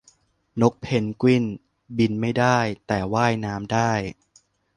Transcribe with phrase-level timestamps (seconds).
[0.61, 1.45] นกเพนกวิน
[1.97, 2.57] บินไม่ได้
[2.87, 3.91] แต่ว่ายน้ำได้